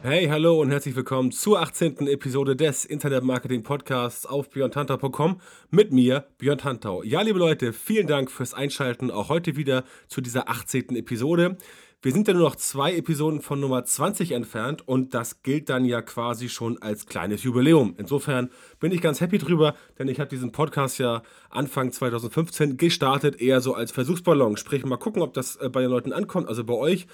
[0.00, 2.06] Hey, hallo und herzlich willkommen zur 18.
[2.06, 5.40] Episode des Internet Marketing Podcasts auf björntantau.com
[5.70, 7.02] mit mir, Björn Tantau.
[7.02, 10.94] Ja, liebe Leute, vielen Dank fürs Einschalten, auch heute wieder zu dieser 18.
[10.94, 11.56] Episode.
[12.00, 15.84] Wir sind ja nur noch zwei Episoden von Nummer 20 entfernt und das gilt dann
[15.84, 17.96] ja quasi schon als kleines Jubiläum.
[17.98, 23.40] Insofern bin ich ganz happy drüber, denn ich habe diesen Podcast ja Anfang 2015 gestartet,
[23.40, 24.56] eher so als Versuchsballon.
[24.56, 27.08] Sprich, mal gucken, ob das äh, bei den Leuten ankommt, also bei euch.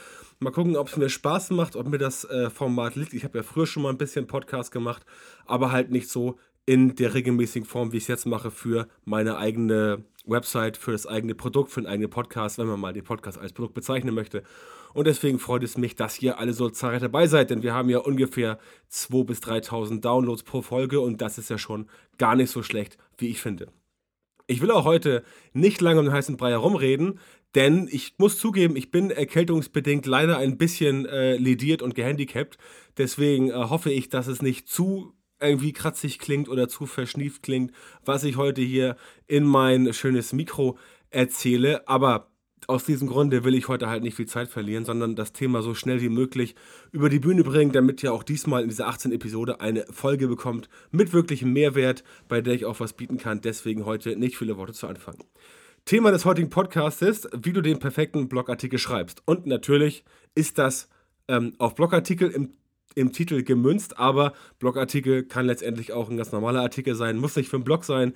[0.45, 3.15] Mal gucken, ob es mir Spaß macht, ob mir das äh, Format liegt.
[3.15, 5.03] Ich habe ja früher schon mal ein bisschen Podcast gemacht,
[5.47, 9.39] aber halt nicht so in der regelmäßigen Form, wie ich es jetzt mache, für meine
[9.39, 13.39] eigene Website, für das eigene Produkt, für einen eigenen Podcast, wenn man mal den Podcast
[13.39, 14.43] als Produkt bezeichnen möchte.
[14.93, 17.89] Und deswegen freut es mich, dass ihr alle so zahlreich dabei seid, denn wir haben
[17.89, 18.59] ja ungefähr
[18.93, 21.89] 2.000 bis 3.000 Downloads pro Folge und das ist ja schon
[22.19, 23.69] gar nicht so schlecht, wie ich finde.
[24.47, 27.19] Ich will auch heute nicht lange um den heißen Brei herumreden,
[27.55, 32.59] denn ich muss zugeben, ich bin erkältungsbedingt leider ein bisschen äh, lediert und gehandicapt.
[32.99, 37.73] Deswegen äh, hoffe ich, dass es nicht zu irgendwie kratzig klingt oder zu verschnieft klingt,
[38.05, 40.79] was ich heute hier in mein schönes Mikro
[41.11, 41.87] erzähle.
[41.89, 42.34] Aber
[42.67, 45.75] aus diesem Grunde will ich heute halt nicht viel Zeit verlieren, sondern das Thema so
[45.75, 46.55] schnell wie möglich
[46.93, 50.69] über die Bühne bringen, damit ihr auch diesmal in dieser 18 Episode eine Folge bekommt
[50.91, 53.41] mit wirklichem Mehrwert, bei der ich auch was bieten kann.
[53.41, 55.17] Deswegen heute nicht viele Worte zu Anfang.
[55.85, 59.23] Thema des heutigen Podcasts ist, wie du den perfekten Blogartikel schreibst.
[59.27, 60.05] Und natürlich
[60.35, 60.89] ist das
[61.29, 62.55] ähm, auf Blogartikel im,
[62.95, 67.49] im Titel gemünzt, aber Blogartikel kann letztendlich auch ein ganz normaler Artikel sein, muss nicht
[67.49, 68.15] für einen Blog sein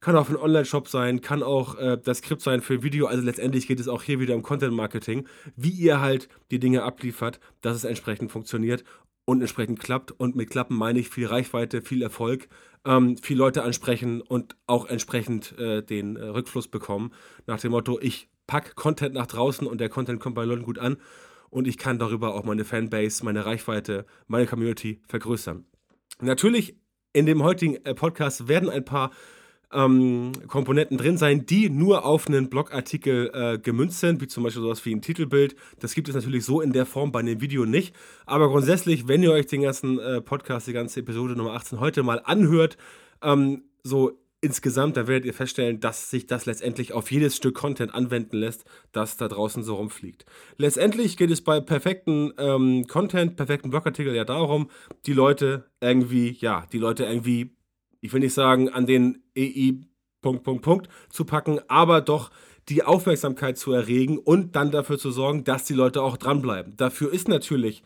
[0.00, 3.06] kann auch ein Online-Shop sein, kann auch äh, das Skript sein für ein Video.
[3.06, 7.40] Also letztendlich geht es auch hier wieder um Content-Marketing, wie ihr halt die Dinge abliefert,
[7.60, 8.84] dass es entsprechend funktioniert
[9.26, 10.12] und entsprechend klappt.
[10.12, 12.48] Und mit Klappen meine ich viel Reichweite, viel Erfolg,
[12.84, 17.12] ähm, viel Leute ansprechen und auch entsprechend äh, den äh, Rückfluss bekommen.
[17.46, 20.78] Nach dem Motto, ich packe Content nach draußen und der Content kommt bei Leuten gut
[20.78, 20.96] an
[21.50, 25.66] und ich kann darüber auch meine Fanbase, meine Reichweite, meine Community vergrößern.
[26.20, 26.76] Natürlich
[27.12, 29.10] in dem heutigen äh, Podcast werden ein paar
[29.72, 34.62] ähm, Komponenten drin sein, die nur auf einen Blogartikel äh, gemünzt sind, wie zum Beispiel
[34.62, 35.54] sowas wie ein Titelbild.
[35.78, 37.94] Das gibt es natürlich so in der Form bei einem Video nicht.
[38.26, 42.02] Aber grundsätzlich, wenn ihr euch den ganzen äh, Podcast, die ganze Episode Nummer 18 heute
[42.02, 42.76] mal anhört,
[43.22, 47.94] ähm, so insgesamt, da werdet ihr feststellen, dass sich das letztendlich auf jedes Stück Content
[47.94, 50.24] anwenden lässt, das da draußen so rumfliegt.
[50.56, 54.70] Letztendlich geht es bei perfekten ähm, Content, perfekten Blogartikel ja darum,
[55.06, 57.54] die Leute irgendwie, ja, die Leute irgendwie
[58.00, 59.80] ich will nicht sagen, an den EI
[60.22, 62.30] Punkt, Punkt, Punkt zu packen, aber doch
[62.68, 66.76] die Aufmerksamkeit zu erregen und dann dafür zu sorgen, dass die Leute auch dranbleiben.
[66.76, 67.82] Dafür ist natürlich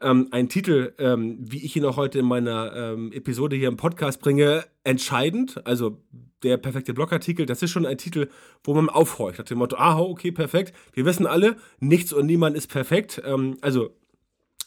[0.00, 3.76] ähm, ein Titel, ähm, wie ich ihn auch heute in meiner ähm, Episode hier im
[3.76, 5.64] Podcast bringe, entscheidend.
[5.66, 6.02] Also
[6.42, 8.28] der perfekte Blogartikel, das ist schon ein Titel,
[8.64, 9.38] wo man aufhorcht.
[9.38, 10.74] Nach dem Motto, aha, okay, perfekt.
[10.94, 13.22] Wir wissen alle, nichts und niemand ist perfekt.
[13.24, 13.90] Ähm, also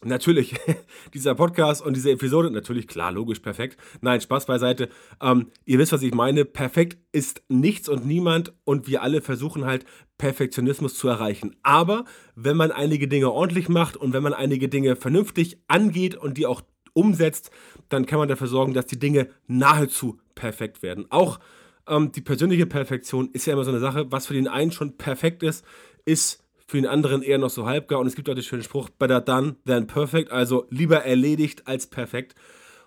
[0.06, 0.56] Natürlich,
[1.14, 3.78] dieser Podcast und diese Episode, natürlich, klar, logisch, perfekt.
[4.02, 4.90] Nein, Spaß beiseite.
[5.22, 6.46] Ähm, ihr wisst, was ich meine.
[6.46, 9.86] Perfekt ist nichts und niemand und wir alle versuchen halt,
[10.18, 11.56] Perfektionismus zu erreichen.
[11.64, 12.06] Aber
[12.36, 16.46] wenn man einige Dinge ordentlich macht und wenn man einige Dinge vernünftig angeht und die
[16.46, 16.62] auch
[16.94, 17.52] umsetzt,
[17.90, 21.06] dann kann man dafür sorgen, dass die Dinge nahezu perfekt werden.
[21.10, 21.40] Auch
[21.88, 24.98] ähm, die persönliche Perfektion ist ja immer so eine Sache, was für den einen schon
[24.98, 25.66] perfekt ist,
[26.06, 26.43] ist
[26.74, 28.00] für den anderen eher noch so halbgar.
[28.00, 31.86] Und es gibt auch den schönen Spruch, better done than perfect, also lieber erledigt als
[31.86, 32.34] perfekt.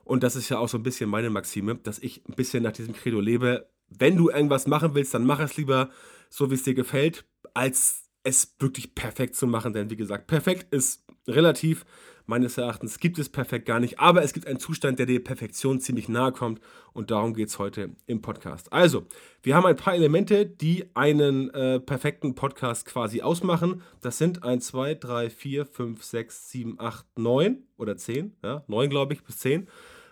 [0.02, 2.72] Und das ist ja auch so ein bisschen meine Maxime, dass ich ein bisschen nach
[2.72, 3.70] diesem Credo lebe.
[3.88, 5.90] Wenn du irgendwas machen willst, dann mach es lieber
[6.30, 9.72] so, wie es dir gefällt, als es wirklich perfekt zu machen.
[9.72, 11.84] Denn wie gesagt, perfekt ist relativ.
[12.26, 15.80] Meines Erachtens gibt es perfekt gar nicht, aber es gibt einen Zustand, der der Perfektion
[15.80, 16.60] ziemlich nahe kommt
[16.92, 18.72] und darum geht es heute im Podcast.
[18.72, 19.06] Also,
[19.44, 23.80] wir haben ein paar Elemente, die einen äh, perfekten Podcast quasi ausmachen.
[24.00, 28.90] Das sind 1, 2, 3, 4, 5, 6, 7, 8, 9 oder 10, ja, 9
[28.90, 29.68] glaube ich bis 10.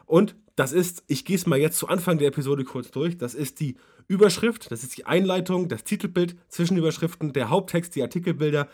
[0.07, 3.35] Und das ist, ich gehe es mal jetzt zu Anfang der Episode kurz durch, das
[3.35, 3.77] ist die
[4.07, 8.69] Überschrift, das ist die Einleitung, das Titelbild, Zwischenüberschriften, der Haupttext, die Artikelbilder,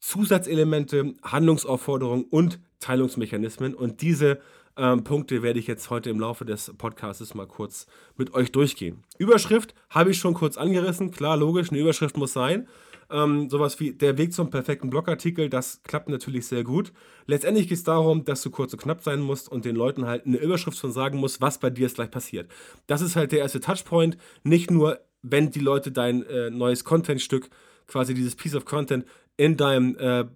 [0.00, 3.74] Zusatzelemente, Handlungsaufforderungen und Teilungsmechanismen.
[3.74, 4.40] Und diese
[4.76, 7.86] ähm, Punkte werde ich jetzt heute im Laufe des Podcasts mal kurz
[8.16, 9.02] mit euch durchgehen.
[9.18, 11.10] Überschrift habe ich schon kurz angerissen.
[11.10, 12.68] Klar, logisch, eine Überschrift muss sein.
[13.10, 16.92] Ähm, sowas wie der Weg zum perfekten Blogartikel, das klappt natürlich sehr gut.
[17.26, 20.26] Letztendlich geht es darum, dass du kurz und knapp sein musst und den Leuten halt
[20.26, 22.50] eine Überschrift von sagen musst, was bei dir jetzt gleich passiert.
[22.86, 24.18] Das ist halt der erste Touchpoint.
[24.44, 27.48] Nicht nur, wenn die Leute dein äh, neues Contentstück,
[27.86, 29.06] quasi dieses Piece of Content
[29.38, 30.26] in deinem äh,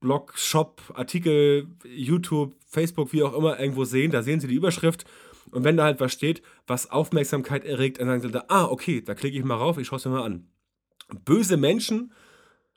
[0.00, 5.04] Blog, Shop, Artikel, YouTube, Facebook, wie auch immer irgendwo sehen, da sehen sie die Überschrift
[5.50, 9.00] und wenn da halt was steht, was Aufmerksamkeit erregt, dann sagen sie da, ah, okay,
[9.02, 10.46] da klicke ich mal rauf, ich schaue es mir mal an.
[11.24, 12.12] Böse Menschen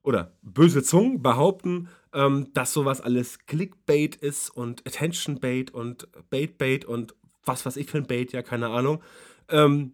[0.01, 6.57] oder böse Zungen behaupten, ähm, dass sowas alles Clickbait ist und Attention Bait und Bait
[6.57, 7.15] Bait und
[7.45, 9.01] was weiß ich für ein Bait, ja, keine Ahnung.
[9.49, 9.93] Ähm,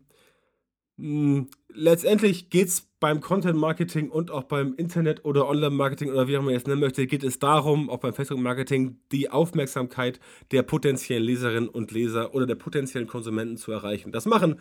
[1.73, 6.35] letztendlich geht es beim Content Marketing und auch beim Internet oder Online Marketing oder wie
[6.35, 10.19] auch immer man es nennen möchte, geht es darum, auch beim Facebook Marketing, die Aufmerksamkeit
[10.51, 14.11] der potenziellen Leserinnen und Leser oder der potenziellen Konsumenten zu erreichen.
[14.11, 14.59] Das machen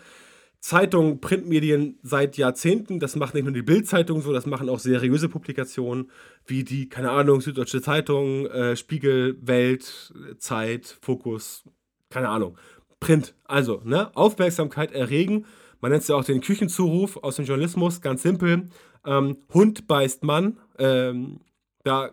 [0.60, 2.98] Zeitungen, Printmedien seit Jahrzehnten.
[2.98, 6.10] Das macht nicht nur die Bild-Zeitung so, das machen auch seriöse Publikationen
[6.46, 11.64] wie die, keine Ahnung, Süddeutsche Zeitung, äh, Spiegel, Welt, Zeit, Fokus,
[12.10, 12.56] keine Ahnung.
[13.00, 13.34] Print.
[13.44, 15.46] Also, ne, Aufmerksamkeit erregen
[15.80, 18.68] man nennt es ja auch den Küchenzuruf aus dem Journalismus, ganz simpel.
[19.04, 20.58] Ähm, Hund beißt Mann.
[20.78, 21.40] Ähm,
[21.84, 22.10] da,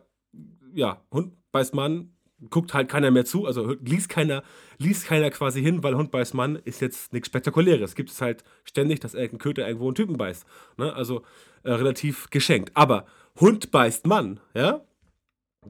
[0.74, 2.16] ja, Hund beißt Mann,
[2.50, 4.44] guckt halt keiner mehr zu, also liest keiner,
[4.78, 7.96] liest keiner quasi hin, weil Hund beißt Mann ist jetzt nichts Spektakuläres.
[7.96, 10.46] Gibt es halt ständig, dass irgendein Köter irgendwo einen Typen beißt.
[10.78, 10.94] Ne?
[10.94, 11.24] Also
[11.64, 12.72] äh, relativ geschenkt.
[12.76, 13.06] Aber
[13.40, 14.82] Hund beißt Mann, ja,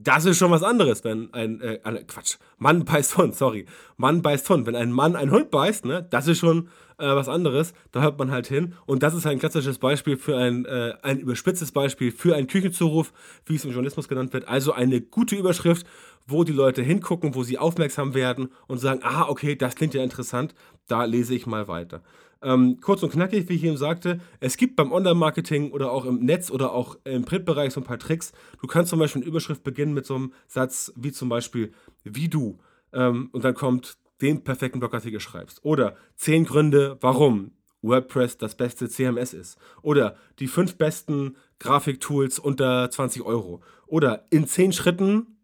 [0.02, 3.66] das ist schon was anderes, wenn ein, äh, Quatsch, Mann beißt Hund, sorry,
[3.96, 4.66] Mann beißt Hund.
[4.66, 8.18] Wenn ein Mann einen Hund beißt, ne, das ist schon äh, was anderes, da hört
[8.18, 8.74] man halt hin.
[8.86, 13.12] Und das ist ein klassisches Beispiel für ein, äh, ein überspitztes Beispiel für einen Küchenzuruf,
[13.44, 14.48] wie es im Journalismus genannt wird.
[14.48, 15.86] Also eine gute Überschrift,
[16.26, 20.02] wo die Leute hingucken, wo sie aufmerksam werden und sagen, ah, okay, das klingt ja
[20.02, 20.54] interessant,
[20.88, 22.02] da lese ich mal weiter.
[22.46, 26.20] Ähm, kurz und knackig, wie ich eben sagte, es gibt beim Online-Marketing oder auch im
[26.20, 28.32] Netz oder auch im Printbereich so ein paar Tricks.
[28.60, 31.72] Du kannst zum Beispiel eine Überschrift beginnen mit so einem Satz wie zum Beispiel,
[32.04, 32.60] wie du.
[32.92, 35.64] Ähm, und dann kommt den perfekten Blogartikel schreibst.
[35.64, 37.50] Oder zehn Gründe, warum
[37.82, 39.58] WordPress das beste CMS ist.
[39.82, 43.60] Oder die fünf besten Grafiktools unter 20 Euro.
[43.88, 45.38] Oder in zehn Schritten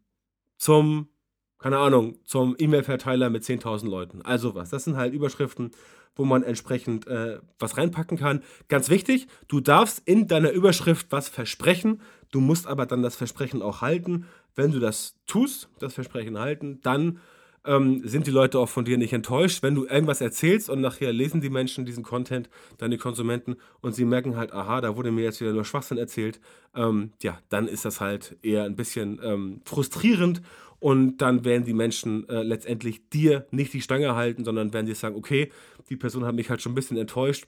[0.57, 1.09] zum,
[1.59, 4.23] keine Ahnung, zum E-Mail-Verteiler mit 10.000 Leuten.
[4.23, 4.71] Also was.
[4.71, 5.73] Das sind halt Überschriften,
[6.15, 8.43] wo man entsprechend äh, was reinpacken kann.
[8.69, 12.01] Ganz wichtig, du darfst in deiner Überschrift was versprechen.
[12.31, 14.27] Du musst aber dann das Versprechen auch halten.
[14.55, 17.21] Wenn du das tust, das Versprechen halten, dann
[17.65, 19.63] ähm, sind die Leute auch von dir nicht enttäuscht.
[19.63, 24.05] Wenn du irgendwas erzählst und nachher lesen die Menschen diesen Content, deine Konsumenten, und sie
[24.05, 26.41] merken halt, aha, da wurde mir jetzt wieder nur Schwachsinn erzählt,
[26.75, 30.43] ähm, ja, dann ist das halt eher ein bisschen ähm, frustrierend
[30.83, 34.97] und dann werden die Menschen äh, letztendlich dir nicht die Stange halten, sondern werden dir
[34.97, 35.53] sagen, okay,
[35.89, 37.47] die Person hat mich halt schon ein bisschen enttäuscht,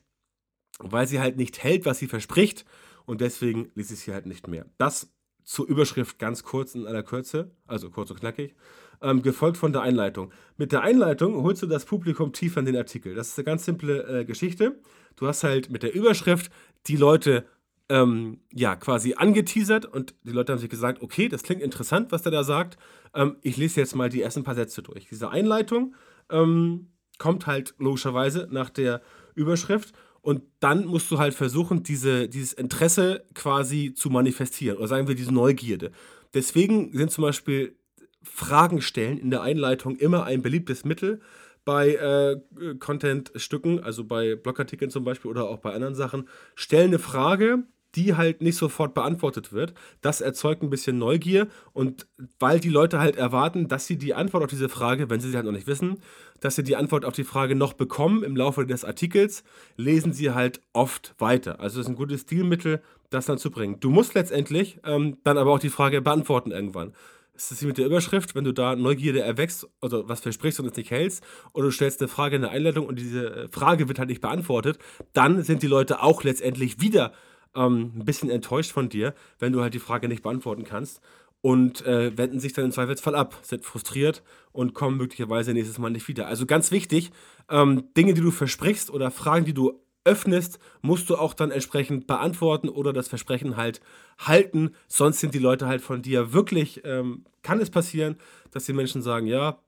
[0.78, 2.64] weil sie halt nicht hält, was sie verspricht
[3.06, 4.66] und deswegen lese ich sie halt nicht mehr.
[4.78, 8.54] Das zur Überschrift ganz kurz in aller Kürze, also kurz und knackig
[9.02, 10.30] ähm, gefolgt von der Einleitung.
[10.56, 13.16] Mit der Einleitung holst du das Publikum tiefer in den Artikel.
[13.16, 14.80] Das ist eine ganz simple äh, Geschichte.
[15.16, 16.52] Du hast halt mit der Überschrift
[16.86, 17.44] die Leute
[17.88, 22.22] ähm, ja quasi angeteasert und die Leute haben sich gesagt, okay, das klingt interessant, was
[22.22, 22.78] der da sagt.
[23.14, 25.06] Ähm, ich lese jetzt mal die ersten paar Sätze durch.
[25.08, 25.94] Diese Einleitung
[26.30, 29.02] ähm, kommt halt logischerweise nach der
[29.34, 35.06] Überschrift und dann musst du halt versuchen, diese, dieses Interesse quasi zu manifestieren oder sagen
[35.06, 35.92] wir diese Neugierde.
[36.32, 37.76] Deswegen sind zum Beispiel
[38.22, 41.20] Fragen stellen in der Einleitung immer ein beliebtes Mittel
[41.66, 46.28] bei äh, Content-Stücken, also bei Blogartikeln zum Beispiel oder auch bei anderen Sachen.
[46.54, 49.74] Stell eine Frage, die halt nicht sofort beantwortet wird.
[50.00, 52.06] Das erzeugt ein bisschen Neugier und
[52.38, 55.36] weil die Leute halt erwarten, dass sie die Antwort auf diese Frage, wenn sie sie
[55.36, 55.98] halt noch nicht wissen,
[56.40, 59.44] dass sie die Antwort auf die Frage noch bekommen im Laufe des Artikels,
[59.76, 61.60] lesen sie halt oft weiter.
[61.60, 63.78] Also es ist ein gutes Stilmittel, das dann zu bringen.
[63.80, 66.92] Du musst letztendlich ähm, dann aber auch die Frage beantworten irgendwann
[67.34, 70.76] ist das mit der Überschrift, wenn du da Neugierde erwächst, also was versprichst und es
[70.76, 73.98] nicht hältst, oder du stellst eine Frage in der Einleitung und diese äh, Frage wird
[73.98, 74.78] halt nicht beantwortet,
[75.12, 77.12] dann sind die Leute auch letztendlich wieder
[77.54, 81.00] ähm, ein bisschen enttäuscht von dir, wenn du halt die Frage nicht beantworten kannst
[81.40, 85.90] und äh, wenden sich dann im Zweifelsfall ab, sind frustriert und kommen möglicherweise nächstes Mal
[85.90, 86.26] nicht wieder.
[86.26, 87.10] Also ganz wichtig,
[87.50, 92.06] ähm, Dinge, die du versprichst oder Fragen, die du öffnest, musst du auch dann entsprechend
[92.06, 93.80] beantworten oder das Versprechen halt
[94.18, 94.74] halten.
[94.86, 98.16] Sonst sind die Leute halt von dir wirklich, ähm, kann es passieren,
[98.50, 99.58] dass die Menschen sagen, ja,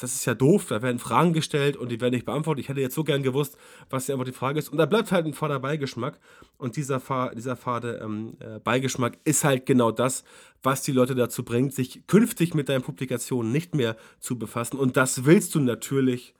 [0.00, 2.62] das ist ja doof, da werden Fragen gestellt und die werden nicht beantwortet.
[2.62, 3.56] Ich hätte jetzt so gern gewusst,
[3.90, 4.68] was hier einfach die Frage ist.
[4.68, 6.20] Und da bleibt halt ein fader Beigeschmack.
[6.56, 10.24] Und dieser, Fahr dieser fade ähm, äh, Beigeschmack ist halt genau das,
[10.62, 14.78] was die Leute dazu bringt, sich künftig mit deinen Publikationen nicht mehr zu befassen.
[14.78, 16.34] Und das willst du natürlich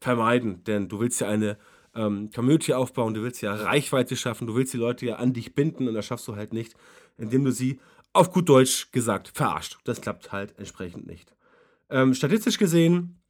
[0.00, 1.58] vermeiden, denn du willst ja eine
[1.94, 5.54] ähm, Community aufbauen, du willst ja Reichweite schaffen, du willst die Leute ja an dich
[5.54, 6.74] binden und das schaffst du halt nicht,
[7.18, 7.80] indem du sie
[8.12, 9.78] auf gut Deutsch gesagt verarscht.
[9.84, 11.32] Das klappt halt entsprechend nicht.
[11.90, 13.22] Ähm, statistisch gesehen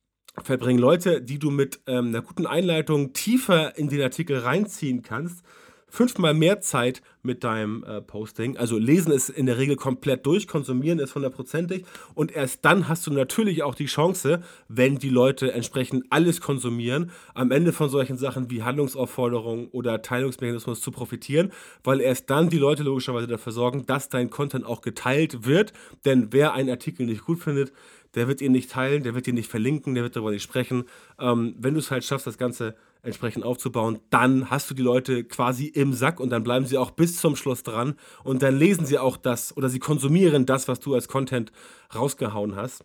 [0.43, 5.43] verbringen Leute, die du mit ähm, einer guten Einleitung tiefer in den Artikel reinziehen kannst,
[5.91, 8.57] fünfmal mehr Zeit mit deinem äh, Posting.
[8.57, 13.07] Also lesen ist in der Regel komplett durch, konsumieren ist hundertprozentig und erst dann hast
[13.07, 18.17] du natürlich auch die Chance, wenn die Leute entsprechend alles konsumieren, am Ende von solchen
[18.17, 21.53] Sachen wie Handlungsaufforderung oder Teilungsmechanismus zu profitieren,
[21.85, 25.73] weil erst dann die Leute logischerweise dafür sorgen, dass dein Content auch geteilt wird.
[26.05, 27.73] Denn wer einen Artikel nicht gut findet,
[28.15, 30.85] der wird ihn nicht teilen, der wird ihn nicht verlinken, der wird darüber nicht sprechen.
[31.19, 35.25] Ähm, wenn du es halt schaffst, das Ganze entsprechend aufzubauen, dann hast du die Leute
[35.25, 38.87] quasi im Sack und dann bleiben sie auch bis zum Schluss dran und dann lesen
[38.87, 41.53] sie auch das oder sie konsumieren das, was du als Content
[41.95, 42.85] rausgehauen hast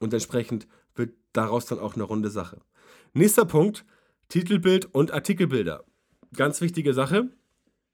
[0.00, 2.60] und entsprechend wird daraus dann auch eine runde Sache.
[3.12, 3.84] Nächster Punkt,
[4.28, 5.84] Titelbild und Artikelbilder.
[6.34, 7.28] Ganz wichtige Sache.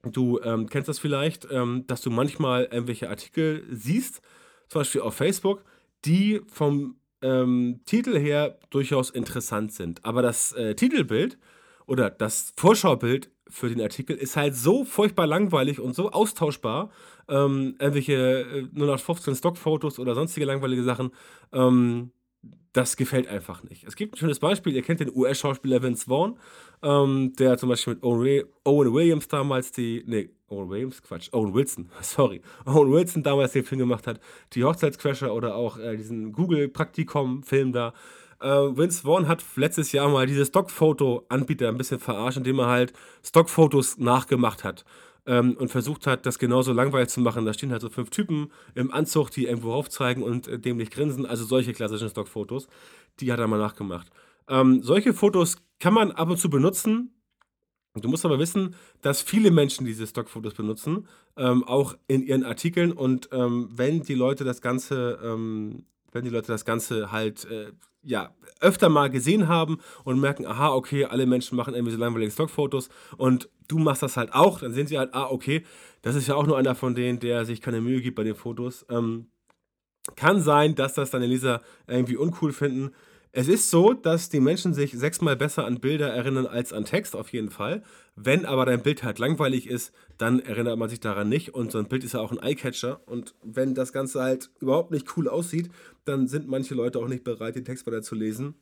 [0.03, 4.23] Du ähm, kennst das vielleicht, ähm, dass du manchmal irgendwelche Artikel siehst,
[4.69, 5.65] zum Beispiel auf Facebook,
[6.05, 10.05] die vom ähm, Titel her durchaus interessant sind.
[10.05, 11.39] Aber das äh, Titelbild
[11.87, 16.91] oder das Vorschaubild für den Artikel ist halt so furchtbar langweilig und so austauschbar.
[17.29, 21.11] Ähm, irgendwelche äh, 0815 Stockfotos oder sonstige langweilige Sachen.
[21.53, 22.13] Ähm,
[22.73, 23.85] das gefällt einfach nicht.
[23.85, 26.39] Es gibt ein schönes Beispiel, ihr kennt den US-Schauspieler Vince Vaughn,
[26.83, 31.91] ähm, der zum Beispiel mit Owen Williams damals die, nee, Owen Williams, Quatsch, Owen Wilson,
[32.03, 34.21] sorry, Owen Wilson damals den Film gemacht hat,
[34.53, 37.93] die Hochzeitscrasher oder auch äh, diesen Google-Praktikum-Film da.
[38.41, 42.93] Äh, Vince Vaughn hat letztes Jahr mal diese Stockfoto-Anbieter ein bisschen verarscht, indem er halt
[43.23, 44.85] Stockfotos nachgemacht hat
[45.27, 47.45] ähm, und versucht hat, das genauso langweilig zu machen.
[47.45, 51.27] Da stehen halt so fünf Typen im Anzug, die irgendwo aufzeigen und äh, dämlich grinsen.
[51.27, 52.67] Also solche klassischen Stockfotos,
[53.21, 54.09] die hat er mal nachgemacht.
[54.49, 57.15] Ähm, solche Fotos kann man ab und zu benutzen.
[57.95, 62.93] Du musst aber wissen, dass viele Menschen diese Stockfotos benutzen, ähm, auch in ihren Artikeln.
[62.93, 67.73] Und ähm, wenn die Leute das Ganze, ähm, wenn die Leute das Ganze halt äh,
[68.03, 72.31] ja, öfter mal gesehen haben und merken, aha, okay, alle Menschen machen irgendwie so langweilige
[72.31, 75.65] Stockfotos und du machst das halt auch, dann sehen sie halt, ah, okay,
[76.03, 78.35] das ist ja auch nur einer von denen, der sich keine Mühe gibt bei den
[78.35, 78.87] Fotos.
[78.89, 79.31] Ähm,
[80.17, 82.93] kann sein, dass das deine Leser irgendwie uncool finden.
[83.33, 87.15] Es ist so, dass die Menschen sich sechsmal besser an Bilder erinnern als an Text,
[87.15, 87.85] auf jeden Fall.
[88.17, 91.55] Wenn aber dein Bild halt langweilig ist, dann erinnert man sich daran nicht.
[91.55, 93.01] Und so ein Bild ist ja auch ein Eyecatcher.
[93.07, 95.71] Und wenn das Ganze halt überhaupt nicht cool aussieht,
[96.05, 98.57] dann sind manche Leute auch nicht bereit, den Text weiter zu lesen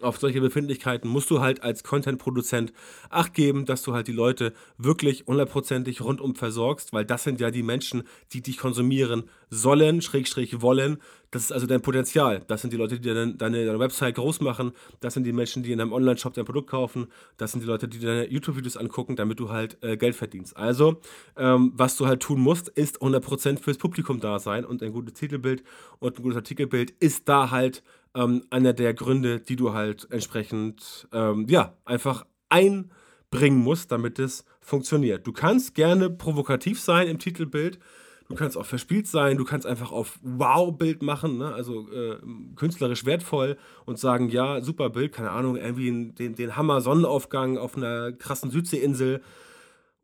[0.00, 2.72] auf solche Befindlichkeiten musst du halt als Content-Produzent
[3.10, 7.50] Acht geben, dass du halt die Leute wirklich hundertprozentig rundum versorgst, weil das sind ja
[7.50, 8.02] die Menschen,
[8.32, 10.98] die dich konsumieren sollen, Schrägstrich wollen.
[11.30, 12.42] Das ist also dein Potenzial.
[12.46, 14.72] Das sind die Leute, die deine, deine Website groß machen.
[15.00, 17.08] Das sind die Menschen, die in deinem Online-Shop dein Produkt kaufen.
[17.36, 20.56] Das sind die Leute, die deine YouTube-Videos angucken, damit du halt äh, Geld verdienst.
[20.56, 21.00] Also,
[21.36, 25.14] ähm, was du halt tun musst, ist 100% fürs Publikum da sein und ein gutes
[25.14, 25.62] Titelbild
[25.98, 27.82] und ein gutes Artikelbild ist da halt
[28.16, 34.44] ähm, einer der Gründe, die du halt entsprechend, ähm, ja, einfach einbringen musst, damit es
[34.60, 35.26] funktioniert.
[35.26, 37.78] Du kannst gerne provokativ sein im Titelbild,
[38.28, 41.52] du kannst auch verspielt sein, du kannst einfach auf Wow-Bild machen, ne?
[41.52, 42.16] also äh,
[42.56, 48.12] künstlerisch wertvoll und sagen, ja, super Bild, keine Ahnung, irgendwie den, den Hammer-Sonnenaufgang auf einer
[48.12, 49.20] krassen Südseeinsel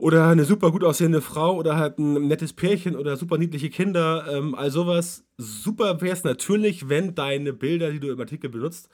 [0.03, 4.27] oder eine super gut aussehende Frau oder halt ein nettes Pärchen oder super niedliche Kinder,
[4.29, 5.25] ähm, all sowas.
[5.39, 8.89] Super wäre es natürlich, wenn deine Bilder, die du im Artikel benutzt,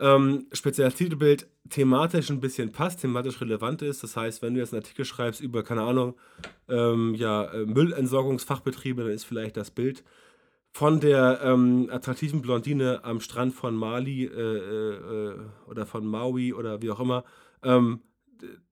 [0.00, 4.02] ähm, speziell das Titelbild thematisch ein bisschen passt, thematisch relevant ist.
[4.02, 6.14] Das heißt, wenn du jetzt einen Artikel schreibst über, keine Ahnung,
[6.66, 10.02] ähm, ja, äh, Müllentsorgungsfachbetriebe, dann ist vielleicht das Bild
[10.72, 15.34] von der ähm, attraktiven Blondine am Strand von Mali äh, äh, äh
[15.66, 17.24] oder von Maui oder wie auch immer
[17.62, 18.00] ähm,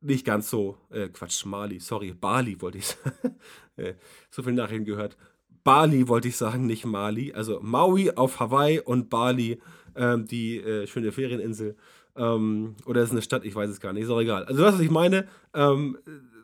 [0.00, 3.36] nicht ganz so, äh, Quatsch, Mali, sorry, Bali wollte ich sagen.
[3.76, 3.94] Äh,
[4.30, 5.16] so viel Nachrichten gehört.
[5.62, 7.32] Bali wollte ich sagen, nicht Mali.
[7.32, 9.60] Also Maui auf Hawaii und Bali,
[9.94, 11.76] ähm, die äh, schöne Ferieninsel.
[12.16, 14.44] Ähm, oder ist es eine Stadt, ich weiß es gar nicht, ist auch egal.
[14.44, 15.98] Also, was ich meine, ähm,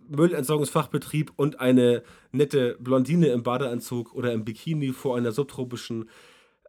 [0.09, 2.03] Müllentsorgungsfachbetrieb und eine
[2.33, 6.09] nette Blondine im Badeanzug oder im Bikini vor einer subtropischen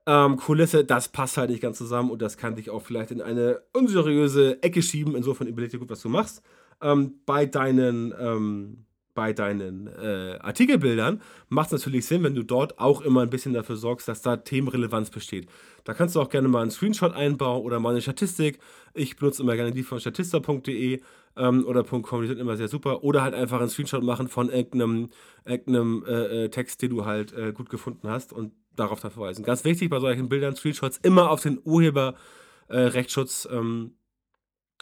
[0.05, 3.21] ähm, Kulisse, das passt halt nicht ganz zusammen und das kann dich auch vielleicht in
[3.21, 5.15] eine unseriöse Ecke schieben.
[5.15, 6.43] Insofern überleg dir gut, was du machst.
[6.81, 12.79] Ähm, bei deinen, ähm, bei deinen äh, Artikelbildern macht es natürlich Sinn, wenn du dort
[12.79, 15.47] auch immer ein bisschen dafür sorgst, dass da Themenrelevanz besteht.
[15.83, 18.59] Da kannst du auch gerne mal einen Screenshot einbauen oder mal eine Statistik.
[18.93, 20.99] Ich benutze immer gerne die von statista.de
[21.37, 23.03] ähm, oder .com, die sind immer sehr super.
[23.03, 25.09] Oder halt einfach einen Screenshot machen von irgendeinem,
[25.45, 29.43] irgendeinem äh, äh, Text, den du halt äh, gut gefunden hast und darauf dann verweisen.
[29.43, 33.95] Ganz wichtig bei solchen Bildern, Screenshots, immer auf den Urheberrechtsschutz äh, ähm,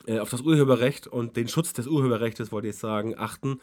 [0.08, 3.60] äh, auf das Urheberrecht und den Schutz des Urheberrechts, wollte ich sagen, achten.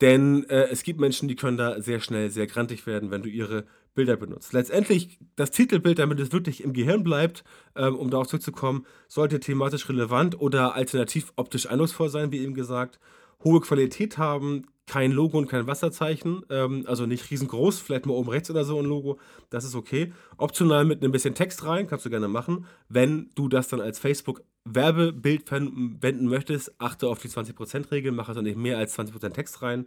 [0.00, 3.28] Denn äh, es gibt Menschen, die können da sehr schnell sehr grantig werden, wenn du
[3.28, 3.64] ihre
[3.94, 4.52] Bilder benutzt.
[4.52, 7.44] Letztendlich das Titelbild, damit es wirklich im Gehirn bleibt,
[7.76, 12.98] ähm, um darauf zurückzukommen, sollte thematisch relevant oder alternativ optisch eindrucksvoll sein, wie eben gesagt.
[13.44, 18.28] Hohe Qualität haben, kein Logo und kein Wasserzeichen, ähm, also nicht riesengroß, vielleicht mal oben
[18.28, 19.18] rechts oder so ein Logo,
[19.50, 20.12] das ist okay.
[20.36, 22.66] Optional mit ein bisschen Text rein, kannst du gerne machen.
[22.88, 28.58] Wenn du das dann als Facebook-Werbebild verwenden möchtest, achte auf die 20%-Regel, mache also nicht
[28.58, 29.86] mehr als 20% Text rein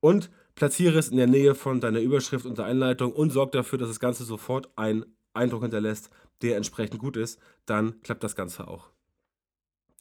[0.00, 3.78] und platziere es in der Nähe von deiner Überschrift und der Einleitung und sorge dafür,
[3.78, 6.10] dass das Ganze sofort einen Eindruck hinterlässt,
[6.42, 8.91] der entsprechend gut ist, dann klappt das Ganze auch.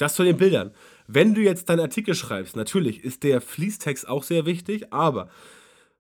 [0.01, 0.71] Das zu den Bildern.
[1.05, 5.29] Wenn du jetzt deinen Artikel schreibst, natürlich ist der Fließtext auch sehr wichtig, aber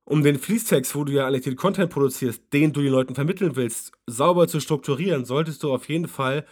[0.05, 3.55] um den Fließtext, wo du ja eigentlich den Content produzierst, den du den Leuten vermitteln
[3.55, 6.47] willst, sauber zu strukturieren, solltest du auf jeden Fall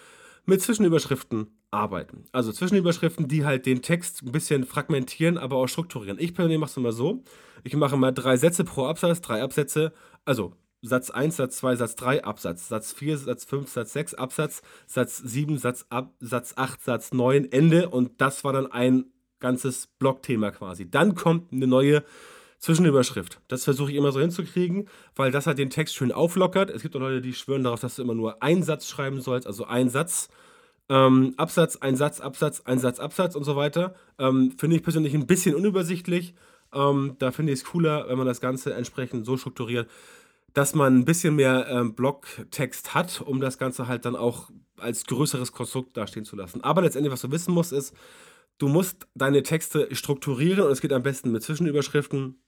[0.45, 2.25] mit Zwischenüberschriften arbeiten.
[2.33, 6.19] Also Zwischenüberschriften, die halt den Text ein bisschen fragmentieren, aber auch strukturieren.
[6.19, 7.23] Ich persönlich mache es immer so.
[7.63, 9.91] Ich mache mal drei Sätze pro Absatz, drei Absätze,
[10.23, 12.67] also Satz 1, Satz 2, Satz 3, Absatz.
[12.69, 14.61] Satz 4, Satz 5, Satz 6, Absatz.
[14.87, 17.89] Satz 7, Satz, ab, Satz 8, Satz 9, Ende.
[17.89, 19.05] Und das war dann ein
[19.39, 20.89] ganzes Blockthema quasi.
[20.89, 22.03] Dann kommt eine neue
[22.59, 23.39] Zwischenüberschrift.
[23.47, 26.69] Das versuche ich immer so hinzukriegen, weil das halt den Text schön auflockert.
[26.69, 29.47] Es gibt auch Leute, die schwören darauf, dass du immer nur einen Satz schreiben sollst,
[29.47, 30.29] also ein Satz.
[30.89, 33.95] Ähm, Absatz, ein Satz, Absatz, ein Satz, Absatz und so weiter.
[34.17, 36.33] Ähm, finde ich persönlich ein bisschen unübersichtlich.
[36.73, 39.89] Ähm, da finde ich es cooler, wenn man das Ganze entsprechend so strukturiert,
[40.53, 45.05] dass man ein bisschen mehr ähm, Blocktext hat, um das Ganze halt dann auch als
[45.05, 46.63] größeres Konstrukt dastehen zu lassen.
[46.63, 47.93] Aber letztendlich, was du wissen musst, ist,
[48.57, 52.41] du musst deine Texte strukturieren und es geht am besten mit Zwischenüberschriften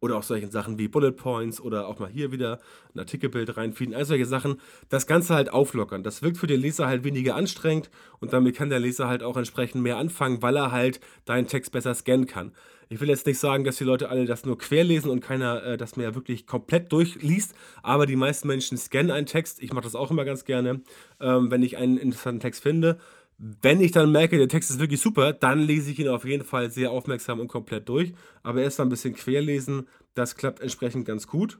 [0.00, 2.58] oder auch solchen Sachen wie Bullet Points oder auch mal hier wieder
[2.92, 6.02] ein Artikelbild reinfeeden, all solche Sachen, das Ganze halt auflockern.
[6.02, 9.36] Das wirkt für den Leser halt weniger anstrengend und damit kann der Leser halt auch
[9.36, 12.52] entsprechend mehr anfangen, weil er halt deinen Text besser scannen kann.
[12.92, 15.76] Ich will jetzt nicht sagen, dass die Leute alle das nur querlesen und keiner äh,
[15.78, 19.62] das mehr wirklich komplett durchliest, aber die meisten Menschen scannen einen Text.
[19.62, 20.82] Ich mache das auch immer ganz gerne,
[21.18, 22.98] ähm, wenn ich einen interessanten Text finde
[23.38, 26.44] wenn ich dann merke, der Text ist wirklich super, dann lese ich ihn auf jeden
[26.44, 28.12] Fall sehr aufmerksam und komplett durch.
[28.44, 31.58] Aber erst mal ein bisschen querlesen, das klappt entsprechend ganz gut.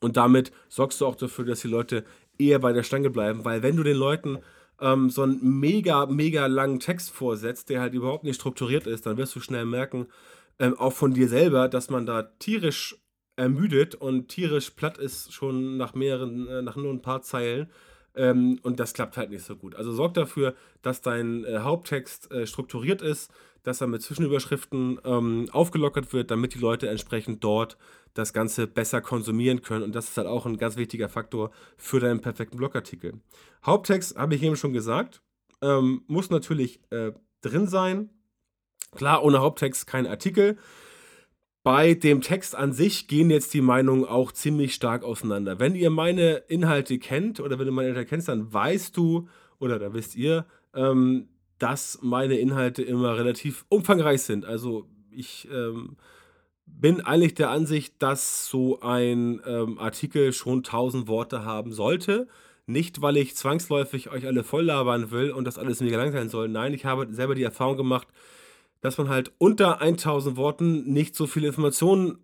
[0.00, 2.04] Und damit sorgst du auch dafür, dass die Leute
[2.38, 4.38] eher bei der Stange bleiben, weil wenn du den Leuten
[4.82, 9.16] ähm, so einen mega, mega langen Text vorsetzt, der halt überhaupt nicht strukturiert ist, dann
[9.16, 10.08] wirst du schnell merken,
[10.58, 12.98] ähm, auch von dir selber, dass man da tierisch
[13.36, 17.70] ermüdet und tierisch platt ist schon nach mehreren, äh, nach nur ein paar Zeilen.
[18.14, 19.74] Ähm, und das klappt halt nicht so gut.
[19.74, 25.46] Also sorg dafür, dass dein äh, Haupttext äh, strukturiert ist, dass er mit Zwischenüberschriften ähm,
[25.52, 27.78] aufgelockert wird, damit die Leute entsprechend dort
[28.14, 29.82] das Ganze besser konsumieren können.
[29.82, 33.14] Und das ist halt auch ein ganz wichtiger Faktor für deinen perfekten Blogartikel.
[33.64, 35.22] Haupttext, habe ich eben schon gesagt,
[35.62, 38.10] ähm, muss natürlich äh, drin sein.
[38.94, 40.58] Klar, ohne Haupttext kein Artikel.
[41.62, 45.60] Bei dem Text an sich gehen jetzt die Meinungen auch ziemlich stark auseinander.
[45.60, 49.28] Wenn ihr meine Inhalte kennt oder wenn du meine Inhalte kennst, dann weißt du
[49.60, 50.44] oder da wisst ihr,
[50.74, 54.44] ähm, dass meine Inhalte immer relativ umfangreich sind.
[54.44, 55.96] Also ich ähm,
[56.80, 62.28] bin eigentlich der Ansicht, dass so ein ähm, Artikel schon 1000 Worte haben sollte.
[62.66, 66.28] Nicht, weil ich zwangsläufig euch alle voll labern will und das alles mega lang sein
[66.28, 66.48] soll.
[66.48, 68.08] Nein, ich habe selber die Erfahrung gemacht,
[68.80, 72.18] dass man halt unter 1000 Worten nicht so viele Informationen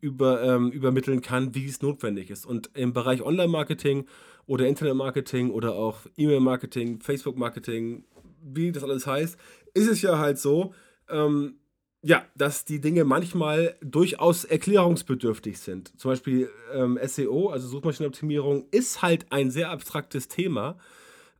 [0.00, 2.46] über, ähm, übermitteln kann, wie es notwendig ist.
[2.46, 4.06] Und im Bereich Online-Marketing
[4.46, 8.04] oder Internet-Marketing oder auch E-Mail-Marketing, Facebook-Marketing,
[8.42, 9.36] wie das alles heißt,
[9.74, 10.72] ist es ja halt so,
[11.08, 11.56] ähm,
[12.04, 15.98] ja, dass die Dinge manchmal durchaus erklärungsbedürftig sind.
[15.98, 20.76] Zum Beispiel ähm, SEO, also Suchmaschinenoptimierung, ist halt ein sehr abstraktes Thema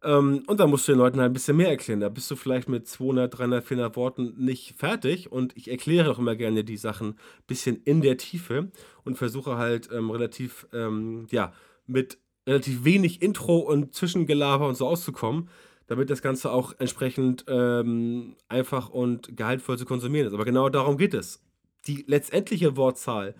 [0.04, 2.00] ähm, und da musst du den Leuten halt ein bisschen mehr erklären.
[2.00, 5.32] Da bist du vielleicht mit 200, 300, 400 Worten nicht fertig.
[5.32, 8.70] Und ich erkläre auch immer gerne die Sachen ein bisschen in der Tiefe
[9.04, 11.52] und versuche halt ähm, relativ, ähm, ja,
[11.86, 15.48] mit relativ wenig Intro und Zwischengelaber und so auszukommen,
[15.86, 20.34] damit das Ganze auch entsprechend ähm, einfach und gehaltvoll zu konsumieren ist.
[20.34, 21.42] Aber genau darum geht es.
[21.86, 23.34] Die letztendliche Wortzahl,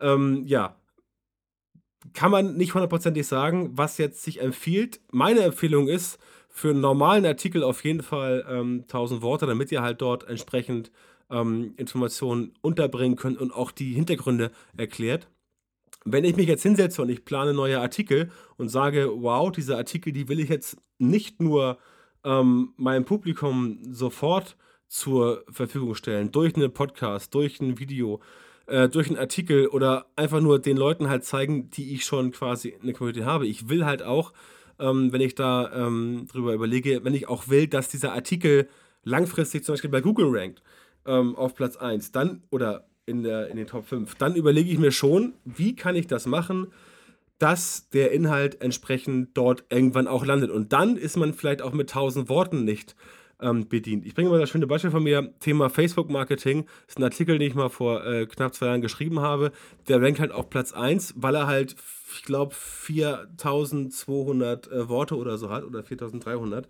[0.00, 0.76] ähm, ja,
[2.12, 5.00] kann man nicht hundertprozentig sagen, was jetzt sich empfiehlt.
[5.10, 6.18] Meine Empfehlung ist,
[6.56, 10.92] für einen normalen Artikel auf jeden Fall ähm, 1000 Worte, damit ihr halt dort entsprechend
[11.28, 15.28] ähm, Informationen unterbringen könnt und auch die Hintergründe erklärt.
[16.04, 20.12] Wenn ich mich jetzt hinsetze und ich plane neue Artikel und sage, wow, diese Artikel,
[20.12, 21.78] die will ich jetzt nicht nur
[22.24, 24.56] ähm, meinem Publikum sofort
[24.88, 28.20] zur Verfügung stellen, durch einen Podcast, durch ein Video,
[28.66, 32.68] äh, durch einen Artikel oder einfach nur den Leuten halt zeigen, die ich schon quasi
[32.68, 33.46] in der Community habe.
[33.46, 34.32] Ich will halt auch,
[34.78, 38.68] ähm, wenn ich da ähm, drüber überlege, wenn ich auch will, dass dieser Artikel
[39.02, 40.62] langfristig zum Beispiel bei Google rankt
[41.06, 44.78] ähm, auf Platz 1, dann oder in, der, in den Top 5, dann überlege ich
[44.78, 46.68] mir schon, wie kann ich das machen,
[47.44, 50.50] dass der Inhalt entsprechend dort irgendwann auch landet.
[50.50, 52.96] Und dann ist man vielleicht auch mit 1000 Worten nicht
[53.38, 54.06] ähm, bedient.
[54.06, 56.64] Ich bringe mal das schöne Beispiel von mir, Thema Facebook-Marketing.
[56.64, 59.52] Das ist ein Artikel, den ich mal vor äh, knapp zwei Jahren geschrieben habe.
[59.88, 61.76] Der rankt halt auf Platz 1, weil er halt,
[62.14, 66.66] ich glaube, 4200 äh, Worte oder so hat oder 4300.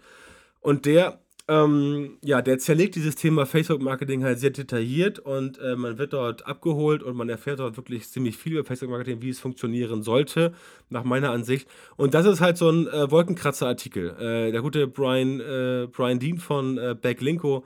[0.60, 5.98] Und der ähm, ja, der zerlegt dieses Thema Facebook-Marketing halt sehr detailliert und äh, man
[5.98, 10.02] wird dort abgeholt und man erfährt dort wirklich ziemlich viel über Facebook-Marketing, wie es funktionieren
[10.02, 10.54] sollte,
[10.88, 11.68] nach meiner Ansicht.
[11.96, 14.16] Und das ist halt so ein äh, Wolkenkratzer-Artikel.
[14.18, 17.64] Äh, der gute Brian, äh, Brian Dean von äh, Backlinko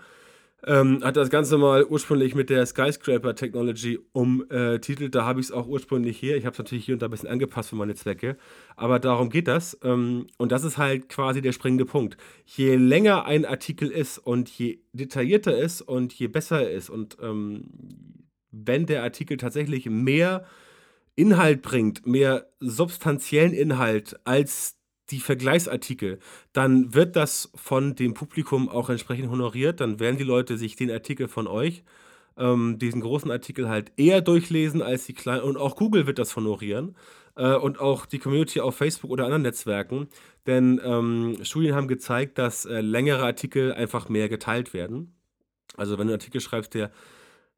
[0.66, 5.14] ähm, hat das Ganze mal ursprünglich mit der Skyscraper Technology umtitelt.
[5.14, 6.36] Da habe ich es auch ursprünglich hier.
[6.36, 8.36] Ich habe es natürlich hier und da ein bisschen angepasst für meine Zwecke.
[8.74, 9.78] Aber darum geht das.
[9.84, 12.16] Ähm, und das ist halt quasi der springende Punkt.
[12.44, 17.18] Je länger ein Artikel ist und je detaillierter ist und je besser er ist und
[17.22, 17.64] ähm,
[18.50, 20.44] wenn der Artikel tatsächlich mehr
[21.14, 24.77] Inhalt bringt, mehr substanziellen Inhalt als
[25.10, 26.18] die Vergleichsartikel,
[26.52, 29.80] dann wird das von dem Publikum auch entsprechend honoriert.
[29.80, 31.82] Dann werden die Leute sich den Artikel von euch,
[32.36, 35.42] ähm, diesen großen Artikel halt eher durchlesen als die kleinen.
[35.42, 36.94] Und auch Google wird das honorieren.
[37.38, 40.08] Äh, und auch die Community auf Facebook oder anderen Netzwerken.
[40.46, 45.14] Denn ähm, Studien haben gezeigt, dass äh, längere Artikel einfach mehr geteilt werden.
[45.76, 46.90] Also wenn du einen Artikel schreibst, der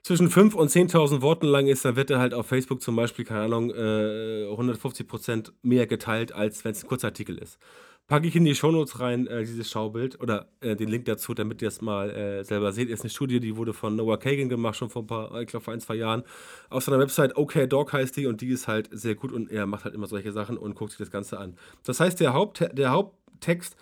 [0.02, 3.24] zwischen 5.000 und 10.000 Worten lang ist, dann wird er halt auf Facebook zum Beispiel,
[3.24, 7.58] keine Ahnung, äh, 150% mehr geteilt, als wenn es ein Kurzartikel ist.
[8.06, 11.62] Packe ich in die Shownotes rein, äh, dieses Schaubild oder äh, den Link dazu, damit
[11.62, 12.88] ihr es mal äh, selber seht.
[12.88, 15.64] Ist eine Studie, die wurde von Noah Kagan gemacht, schon vor ein paar, ich glaube
[15.64, 16.24] vor ein, zwei Jahren.
[16.70, 19.84] Auf seiner Website OKDog heißt die und die ist halt sehr gut und er macht
[19.84, 21.56] halt immer solche Sachen und guckt sich das Ganze an.
[21.84, 23.76] Das heißt, der, Haupt, der Haupttext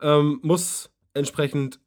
[0.00, 1.78] ähm, muss entsprechend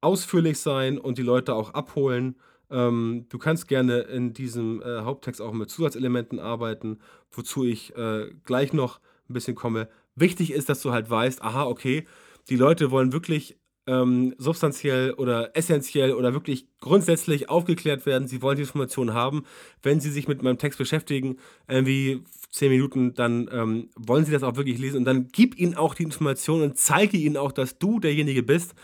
[0.00, 2.36] ausführlich sein und die Leute auch abholen
[2.72, 6.98] ähm, du kannst gerne in diesem äh, Haupttext auch mit Zusatzelementen arbeiten,
[7.30, 9.88] wozu ich äh, gleich noch ein bisschen komme.
[10.14, 12.06] Wichtig ist, dass du halt weißt, aha, okay,
[12.48, 18.28] die Leute wollen wirklich ähm, substanziell oder essentiell oder wirklich grundsätzlich aufgeklärt werden.
[18.28, 19.44] Sie wollen die Informationen haben.
[19.82, 24.44] Wenn sie sich mit meinem Text beschäftigen, irgendwie zehn Minuten, dann ähm, wollen sie das
[24.44, 27.78] auch wirklich lesen und dann gib ihnen auch die Informationen und zeige ihnen auch, dass
[27.78, 28.74] du derjenige bist,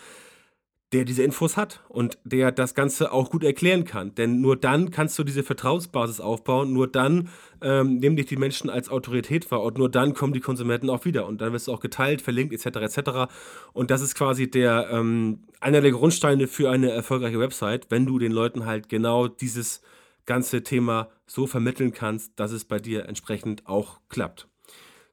[0.92, 4.14] der diese Infos hat und der das Ganze auch gut erklären kann.
[4.14, 7.28] Denn nur dann kannst du diese Vertrauensbasis aufbauen, nur dann
[7.60, 11.04] ähm, nehmen dich die Menschen als Autorität wahr und nur dann kommen die Konsumenten auch
[11.04, 12.78] wieder und dann wirst du auch geteilt, verlinkt etc.
[12.78, 13.10] etc.
[13.74, 18.18] Und das ist quasi der ähm, einer der Grundsteine für eine erfolgreiche Website, wenn du
[18.18, 19.82] den Leuten halt genau dieses
[20.24, 24.48] ganze Thema so vermitteln kannst, dass es bei dir entsprechend auch klappt.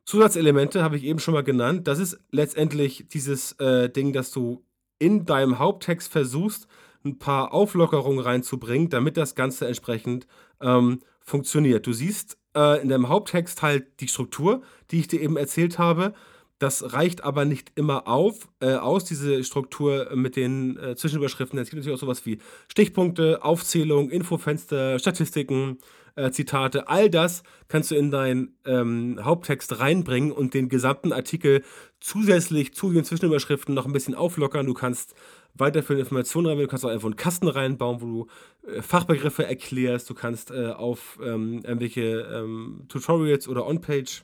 [0.05, 1.87] Zusatzelemente habe ich eben schon mal genannt.
[1.87, 4.64] Das ist letztendlich dieses äh, Ding, dass du
[4.99, 6.67] in deinem Haupttext versuchst,
[7.03, 10.27] ein paar Auflockerungen reinzubringen, damit das Ganze entsprechend
[10.61, 11.85] ähm, funktioniert.
[11.85, 16.13] Du siehst äh, in deinem Haupttext halt die Struktur, die ich dir eben erzählt habe.
[16.57, 21.59] Das reicht aber nicht immer auf, äh, aus, diese Struktur mit den äh, Zwischenüberschriften.
[21.59, 25.79] Es gibt natürlich auch sowas wie Stichpunkte, Aufzählung, Infofenster, Statistiken,
[26.15, 26.87] äh, Zitate.
[26.87, 31.63] All das kannst du in deinen ähm, Haupttext reinbringen und den gesamten Artikel
[31.99, 34.65] zusätzlich zu den Zwischenüberschriften noch ein bisschen auflockern.
[34.65, 35.15] Du kannst
[35.53, 38.27] weiterführende Informationen reinbringen, du kannst auch einfach einen Kasten reinbauen, wo du
[38.71, 44.23] äh, Fachbegriffe erklärst, du kannst äh, auf ähm, irgendwelche ähm, Tutorials oder On-Page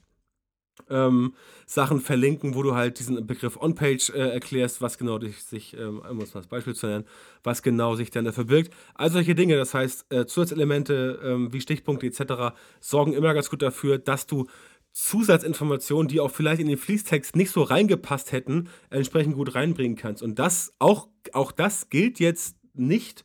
[0.89, 1.33] ähm,
[1.65, 6.19] Sachen verlinken, wo du halt diesen Begriff On-Page äh, erklärst, was genau sich, ähm, um
[6.21, 7.05] es mal als Beispiel zu nennen,
[7.43, 8.73] was genau sich dann da verbirgt.
[8.95, 12.55] All solche Dinge, das heißt, äh, Zusatzelemente ähm, wie Stichpunkte etc.
[12.79, 14.47] sorgen immer ganz gut dafür, dass du
[14.93, 20.21] Zusatzinformationen, die auch vielleicht in den Fließtext nicht so reingepasst hätten, entsprechend gut reinbringen kannst.
[20.21, 23.23] Und das, auch, auch das gilt jetzt nicht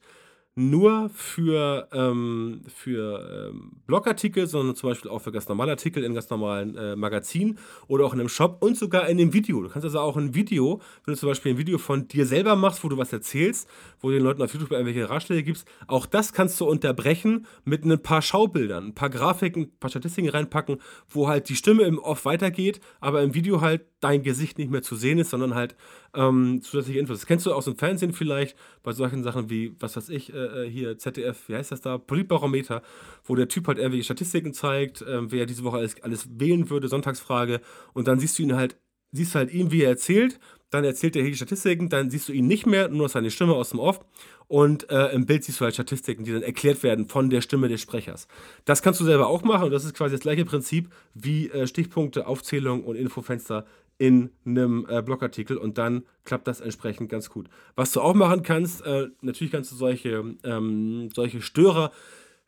[0.58, 6.14] nur für, ähm, für ähm, Blogartikel, sondern zum Beispiel auch für ganz normale Artikel in
[6.14, 9.62] ganz normalen äh, Magazinen oder auch in einem Shop und sogar in dem Video.
[9.62, 12.56] Du kannst also auch ein Video, wenn du zum Beispiel ein Video von dir selber
[12.56, 13.68] machst, wo du was erzählst,
[14.00, 17.84] wo du den Leuten auf YouTube irgendwelche Ratschläge gibst, auch das kannst du unterbrechen mit
[17.84, 20.78] ein paar Schaubildern, ein paar Grafiken, ein paar Statistiken reinpacken,
[21.10, 24.82] wo halt die Stimme im Off weitergeht, aber im Video halt dein Gesicht nicht mehr
[24.82, 25.76] zu sehen ist, sondern halt
[26.16, 27.18] ähm, zusätzliche Infos.
[27.18, 30.64] Das kennst du aus dem Fernsehen vielleicht, bei solchen Sachen wie, was weiß ich, äh,
[30.64, 32.82] äh hier ZDF, wie heißt das da, Politbarometer,
[33.24, 36.88] wo der Typ halt irgendwelche Statistiken zeigt, äh, wer diese Woche alles, alles wählen würde,
[36.88, 37.60] Sonntagsfrage,
[37.92, 38.76] und dann siehst du ihn halt,
[39.12, 40.38] siehst halt ihn, wie er erzählt,
[40.70, 43.54] dann erzählt er hier die Statistiken, dann siehst du ihn nicht mehr, nur seine Stimme
[43.54, 44.00] aus dem Off.
[44.48, 47.68] Und äh, im Bild siehst du halt Statistiken, die dann erklärt werden von der Stimme
[47.68, 48.28] des Sprechers.
[48.64, 49.64] Das kannst du selber auch machen.
[49.64, 53.66] Und das ist quasi das gleiche Prinzip wie äh, Stichpunkte, Aufzählung und Infofenster
[53.98, 57.48] in einem äh, Blogartikel und dann klappt das entsprechend ganz gut.
[57.74, 61.92] Was du auch machen kannst, äh, natürlich kannst du solche, ähm, solche Störer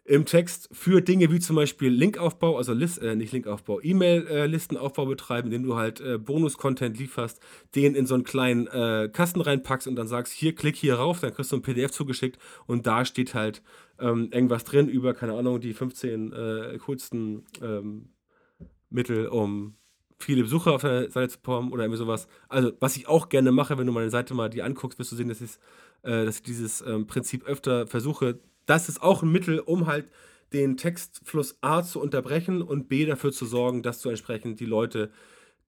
[0.09, 5.49] im Text für Dinge wie zum Beispiel Linkaufbau, also List, äh, nicht Linkaufbau, E-Mail-Listenaufbau betreiben,
[5.49, 7.41] indem du halt äh, Bonus-Content lieferst,
[7.75, 11.21] den in so einen kleinen äh, Kasten reinpackst und dann sagst, hier, klick hier rauf,
[11.21, 13.63] dann kriegst du ein PDF zugeschickt und da steht halt
[14.01, 18.09] ähm, irgendwas drin über, keine Ahnung, die 15 äh, coolsten ähm,
[18.89, 19.75] Mittel, um
[20.19, 22.29] viele Besucher auf der Seite zu bekommen oder irgendwie sowas.
[22.49, 25.17] Also, was ich auch gerne mache, wenn du meine Seite mal die anguckst, wirst du
[25.17, 25.53] sehen, dass, ich,
[26.03, 30.11] äh, dass ich dieses ähm, Prinzip öfter versuche das ist auch ein Mittel, um halt
[30.53, 35.11] den Textfluss A zu unterbrechen und B dafür zu sorgen, dass du entsprechend die Leute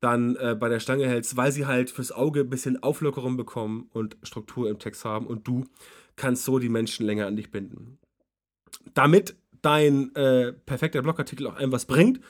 [0.01, 3.89] dann äh, bei der Stange hältst, weil sie halt fürs Auge ein bisschen Auflockerung bekommen
[3.93, 5.65] und Struktur im Text haben und du
[6.17, 7.99] kannst so die Menschen länger an dich binden.
[8.95, 12.21] Damit dein äh, perfekter Blogartikel auch einem was bringt,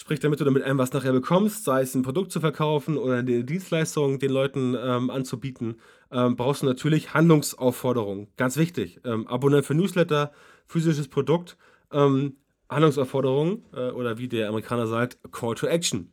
[0.00, 3.16] Sprich, damit du damit einem was nachher bekommst, sei es ein Produkt zu verkaufen oder
[3.16, 5.80] eine Dienstleistung den Leuten ähm, anzubieten,
[6.12, 8.28] ähm, brauchst du natürlich Handlungsaufforderungen.
[8.36, 9.00] Ganz wichtig.
[9.04, 10.30] Ähm, Abonnent für Newsletter,
[10.68, 11.56] physisches Produkt,
[11.92, 12.36] ähm,
[12.70, 16.12] Handlungsaufforderungen äh, oder wie der Amerikaner sagt, Call to Action.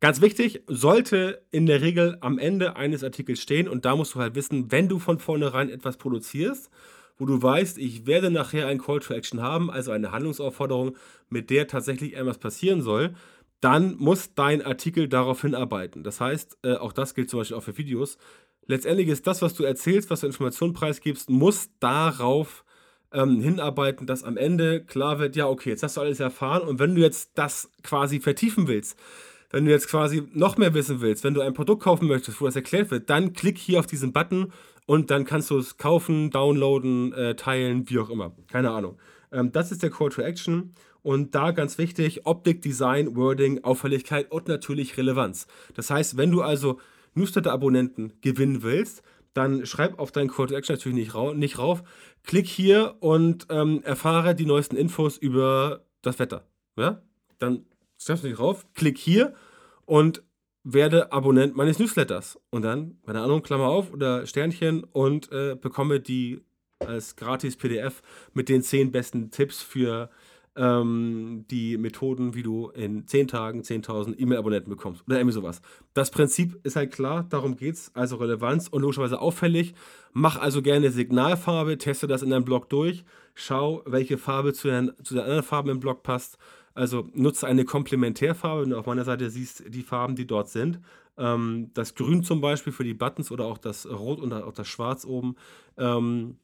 [0.00, 4.20] Ganz wichtig, sollte in der Regel am Ende eines Artikels stehen und da musst du
[4.20, 6.68] halt wissen, wenn du von vornherein etwas produzierst,
[7.18, 10.96] wo du weißt, ich werde nachher ein Call to Action haben, also eine Handlungsaufforderung,
[11.28, 13.14] mit der tatsächlich etwas passieren soll,
[13.60, 16.02] dann muss dein Artikel darauf hinarbeiten.
[16.02, 18.18] Das heißt, äh, auch das gilt zum Beispiel auch für Videos.
[18.66, 22.64] Letztendlich ist das, was du erzählst, was du Informationen preisgibst, muss darauf
[23.12, 26.78] ähm, hinarbeiten, dass am Ende klar wird, ja, okay, jetzt hast du alles erfahren und
[26.78, 28.98] wenn du jetzt das quasi vertiefen willst,
[29.50, 32.46] wenn du jetzt quasi noch mehr wissen willst, wenn du ein Produkt kaufen möchtest, wo
[32.46, 34.52] das erklärt wird, dann klick hier auf diesen Button
[34.86, 38.34] und dann kannst du es kaufen, downloaden, äh, teilen, wie auch immer.
[38.48, 38.98] Keine Ahnung.
[39.32, 40.74] Ähm, das ist der Call to Action.
[41.02, 45.46] Und da ganz wichtig, Optik, Design, Wording, Auffälligkeit und natürlich Relevanz.
[45.74, 46.80] Das heißt, wenn du also
[47.14, 49.02] Newsletter-Abonnenten gewinnen willst,
[49.34, 51.82] dann schreib auf deinen Call to Action natürlich nicht, rau nicht rauf.
[52.22, 56.46] Klick hier und ähm, erfahre die neuesten Infos über das Wetter.
[56.76, 57.02] Ja?
[57.38, 57.66] Dann
[57.98, 59.34] schreibst du nicht rauf, klick hier
[59.84, 60.22] und
[60.64, 62.40] werde Abonnent meines Newsletters.
[62.50, 66.40] Und dann, keine Ahnung, Klammer auf oder Sternchen und äh, bekomme die
[66.80, 70.10] als gratis PDF mit den 10 besten Tipps für
[70.56, 75.60] ähm, die Methoden, wie du in 10 Tagen 10.000 E-Mail-Abonnenten bekommst oder irgendwie sowas.
[75.94, 79.74] Das Prinzip ist halt klar, darum geht es, also Relevanz und logischerweise auffällig.
[80.12, 84.92] Mach also gerne Signalfarbe, teste das in deinem Blog durch, schau, welche Farbe zu den,
[85.02, 86.38] zu den anderen Farben im Blog passt
[86.74, 90.80] also nutze eine Komplementärfarbe, wenn du auf meiner Seite siehst, die Farben, die dort sind.
[91.16, 94.68] Ähm, das Grün zum Beispiel für die Buttons oder auch das Rot und auch das
[94.68, 95.36] Schwarz oben.
[95.78, 96.36] Ähm,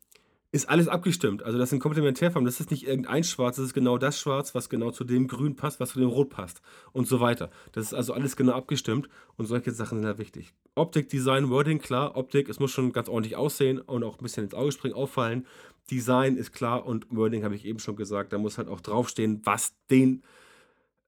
[0.52, 1.44] ist alles abgestimmt.
[1.44, 2.44] Also das sind Komplementärfarben.
[2.44, 5.54] Das ist nicht irgendein Schwarz, das ist genau das Schwarz, was genau zu dem Grün
[5.54, 6.60] passt, was zu dem Rot passt
[6.92, 7.50] und so weiter.
[7.72, 10.52] Das ist also alles genau abgestimmt und solche Sachen sind halt wichtig.
[10.74, 12.16] Optik, Design, Wording, klar.
[12.16, 15.46] Optik, es muss schon ganz ordentlich aussehen und auch ein bisschen ins Auge springen, auffallen.
[15.90, 18.32] Design ist klar und Wording habe ich eben schon gesagt.
[18.32, 20.22] Da muss halt auch draufstehen, was den,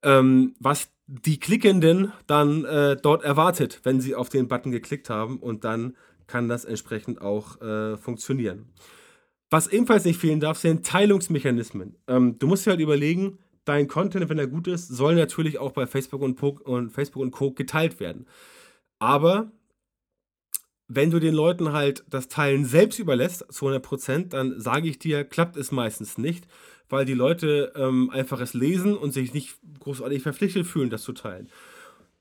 [0.02, 5.38] ähm, was die Klickenden dann äh, dort erwartet, wenn sie auf den Button geklickt haben
[5.38, 8.72] und dann kann das entsprechend auch äh, funktionieren.
[9.50, 11.96] Was ebenfalls nicht fehlen darf, sind Teilungsmechanismen.
[12.08, 15.72] Ähm, du musst dir halt überlegen, dein Content, wenn er gut ist, soll natürlich auch
[15.72, 17.52] bei Facebook und, po und Facebook und Co.
[17.52, 18.26] geteilt werden.
[18.98, 19.52] Aber
[20.94, 25.24] wenn du den Leuten halt das Teilen selbst überlässt, zu 100%, dann sage ich dir,
[25.24, 26.46] klappt es meistens nicht,
[26.88, 31.12] weil die Leute ähm, einfach es lesen und sich nicht großartig verpflichtet fühlen, das zu
[31.12, 31.48] teilen.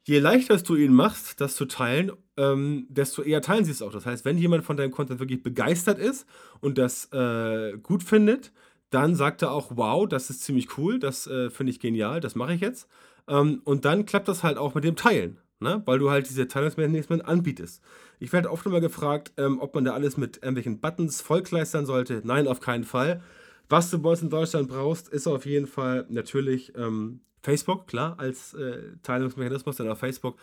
[0.04, 3.92] Je leichter du ihnen machst, das zu teilen, ähm, desto eher teilen sie es auch.
[3.92, 6.26] Das heißt, wenn jemand von deinem Content wirklich begeistert ist
[6.62, 8.52] und das äh, gut findet,
[8.90, 12.36] dann sagt er auch, wow, das ist ziemlich cool, das äh, finde ich genial, das
[12.36, 12.88] mache ich jetzt.
[13.28, 15.82] Ähm, und dann klappt das halt auch mit dem Teilen ne?
[15.86, 17.82] weil du halt diese Teilungsmechanismen anbietest.
[18.20, 22.22] Ich werde oft immer gefragt, ähm, ob man da alles mit irgendwelchen Buttons vollkleistern sollte.
[22.24, 23.22] Nein, auf keinen Fall.
[23.70, 28.16] Was du bei uns in Deutschland brauchst, ist auf jeden Fall natürlich ähm, Facebook, klar,
[28.20, 30.38] als äh, Teilungsmechanismus, denn auf Facebook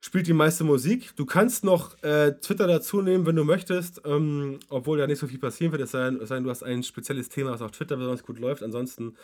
[0.00, 1.14] spielt die meiste Musik.
[1.16, 5.26] Du kannst noch äh, Twitter dazu nehmen, wenn du möchtest, ähm, obwohl da nicht so
[5.26, 8.22] viel passieren wird, es sei denn, du hast ein spezielles Thema, was auf Twitter besonders
[8.22, 8.62] gut läuft.
[8.62, 9.16] Ansonsten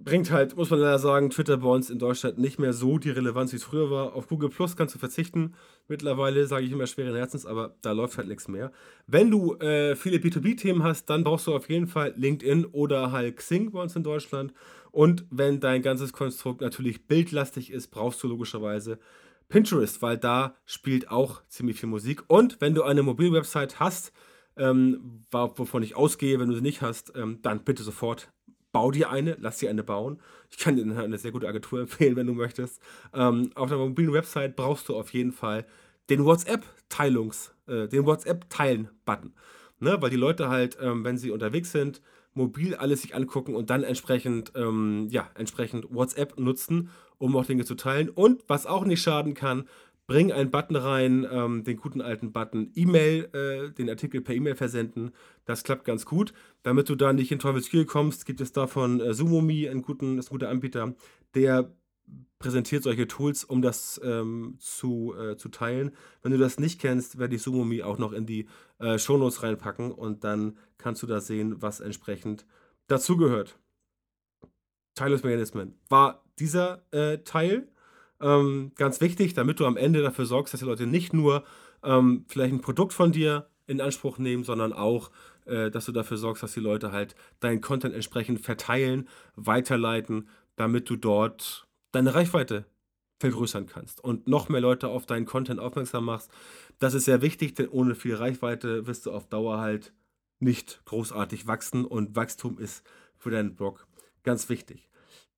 [0.00, 3.10] bringt halt, muss man leider sagen, Twitter bei uns in Deutschland nicht mehr so die
[3.10, 4.14] Relevanz, wie es früher war.
[4.14, 5.54] Auf Google Plus kannst du verzichten.
[5.88, 8.70] Mittlerweile sage ich immer schweren Herzens, aber da läuft halt nichts mehr.
[9.06, 13.36] Wenn du äh, viele B2B-Themen hast, dann brauchst du auf jeden Fall LinkedIn oder halt
[13.36, 14.52] Xing bei uns in Deutschland.
[14.92, 18.98] Und wenn dein ganzes Konstrukt natürlich bildlastig ist, brauchst du logischerweise
[19.48, 22.22] Pinterest, weil da spielt auch ziemlich viel Musik.
[22.28, 24.12] Und wenn du eine Mobilwebsite hast,
[24.56, 28.30] ähm, wovon ich ausgehe, wenn du sie nicht hast, ähm, dann bitte sofort
[28.72, 30.20] bau dir eine, lass dir eine bauen.
[30.50, 32.80] Ich kann dir eine sehr gute Agentur empfehlen, wenn du möchtest.
[33.14, 35.66] Ähm, auf der mobilen Website brauchst du auf jeden Fall
[36.10, 39.34] den WhatsApp-Teilungs, äh, den WhatsApp-Teilen-Button.
[39.80, 39.96] Ne?
[40.00, 42.00] Weil die Leute halt, ähm, wenn sie unterwegs sind,
[42.34, 47.64] mobil alles sich angucken und dann entsprechend, ähm, ja, entsprechend WhatsApp nutzen, um auch Dinge
[47.64, 48.08] zu teilen.
[48.08, 49.68] Und was auch nicht schaden kann,
[50.08, 54.56] bring einen Button rein, ähm, den guten alten Button E-Mail, äh, den Artikel per E-Mail
[54.56, 55.12] versenden.
[55.44, 56.32] Das klappt ganz gut.
[56.62, 60.28] Damit du da nicht in Teufels kommst, gibt es davon äh, Sumomi, einen guten, ist
[60.28, 60.94] ein guter Anbieter,
[61.34, 61.70] der
[62.38, 65.94] präsentiert solche Tools, um das ähm, zu, äh, zu teilen.
[66.22, 69.92] Wenn du das nicht kennst, werde ich Sumomi auch noch in die äh, Shownotes reinpacken
[69.92, 72.46] und dann kannst du da sehen, was entsprechend
[72.86, 73.58] dazugehört.
[74.94, 77.68] Teilungsmechanismen war dieser äh, Teil
[78.20, 81.44] ähm, ganz wichtig, damit du am Ende dafür sorgst, dass die Leute nicht nur
[81.82, 85.10] ähm, vielleicht ein Produkt von dir in Anspruch nehmen, sondern auch,
[85.46, 90.90] äh, dass du dafür sorgst, dass die Leute halt deinen Content entsprechend verteilen, weiterleiten, damit
[90.90, 92.64] du dort deine Reichweite
[93.20, 96.30] vergrößern kannst und noch mehr Leute auf deinen Content aufmerksam machst.
[96.78, 99.92] Das ist sehr wichtig, denn ohne viel Reichweite wirst du auf Dauer halt
[100.40, 103.86] nicht großartig wachsen und Wachstum ist für deinen Blog
[104.22, 104.88] ganz wichtig.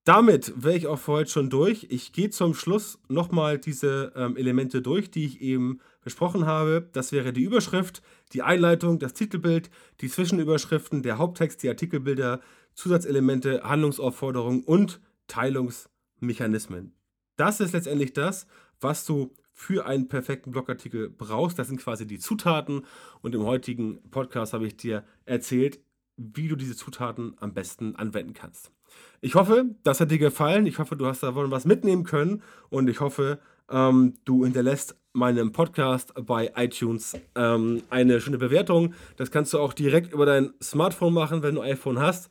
[0.04, 1.86] Damit wäre ich auch für heute schon durch.
[1.90, 6.88] Ich gehe zum Schluss nochmal diese ähm, Elemente durch, die ich eben besprochen habe.
[6.92, 12.40] Das wäre die Überschrift, die Einleitung, das Titelbild, die Zwischenüberschriften, der Haupttext, die Artikelbilder,
[12.74, 16.94] Zusatzelemente, Handlungsaufforderungen und Teilungsmechanismen.
[17.36, 18.46] Das ist letztendlich das,
[18.80, 21.58] was du für einen perfekten Blogartikel brauchst.
[21.58, 22.86] Das sind quasi die Zutaten.
[23.20, 25.78] Und im heutigen Podcast habe ich dir erzählt,
[26.16, 28.72] wie du diese Zutaten am besten anwenden kannst.
[29.20, 30.66] Ich hoffe, das hat dir gefallen.
[30.66, 32.42] Ich hoffe, du hast davon was mitnehmen können.
[32.68, 33.38] Und ich hoffe,
[33.70, 38.94] ähm, du hinterlässt meinem Podcast bei iTunes ähm, eine schöne Bewertung.
[39.16, 42.30] Das kannst du auch direkt über dein Smartphone machen, wenn du ein iPhone hast.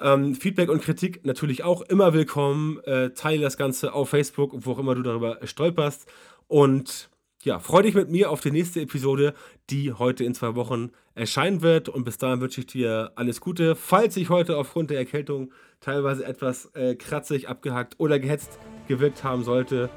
[0.00, 2.80] Ähm, Feedback und Kritik natürlich auch immer willkommen.
[2.84, 6.10] Äh, teile das Ganze auf Facebook, wo auch immer du darüber stolperst.
[6.48, 7.10] Und
[7.42, 9.34] ja, freue dich mit mir auf die nächste Episode,
[9.70, 11.88] die heute in zwei Wochen erscheinen wird.
[11.88, 13.76] Und bis dahin wünsche ich dir alles Gute.
[13.76, 19.44] Falls ich heute aufgrund der Erkältung teilweise etwas äh, kratzig, abgehackt oder gehetzt gewirkt haben
[19.44, 19.88] sollte,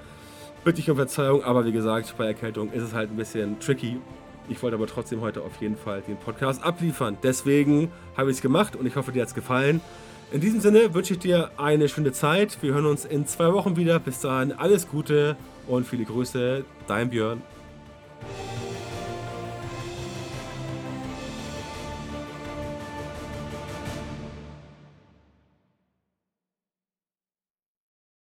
[0.63, 1.43] bitte ich um Verzeihung.
[1.43, 3.99] Aber wie gesagt, bei Erkältung ist es halt ein bisschen tricky.
[4.49, 7.17] Ich wollte aber trotzdem heute auf jeden Fall den Podcast abliefern.
[7.23, 9.81] Deswegen habe ich es gemacht und ich hoffe, dir hat es gefallen.
[10.31, 12.57] In diesem Sinne wünsche ich dir eine schöne Zeit.
[12.61, 13.99] Wir hören uns in zwei Wochen wieder.
[13.99, 17.41] Bis dahin alles Gute und viele Grüße, dein Björn.